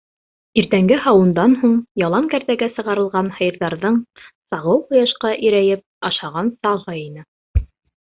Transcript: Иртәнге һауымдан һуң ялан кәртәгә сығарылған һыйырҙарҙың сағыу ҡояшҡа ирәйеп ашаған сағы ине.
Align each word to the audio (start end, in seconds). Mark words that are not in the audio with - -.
Иртәнге 0.59 0.95
һауымдан 1.03 1.53
һуң 1.63 1.75
ялан 2.03 2.31
кәртәгә 2.33 2.71
сығарылған 2.79 3.31
һыйырҙарҙың 3.37 4.01
сағыу 4.25 4.83
ҡояшҡа 4.91 5.37
ирәйеп 5.51 5.89
ашаған 6.13 6.55
сағы 6.61 7.01
ине. 7.07 7.29